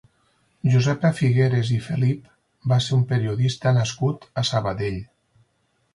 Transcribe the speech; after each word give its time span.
Josepa 0.75 1.11
Figueras 1.17 1.69
i 1.75 1.77
Felip 1.89 2.71
va 2.73 2.81
ser 2.87 2.97
un 2.99 3.03
periodista 3.15 3.77
nascut 3.79 4.29
a 4.43 4.49
Sabadell. 4.53 4.99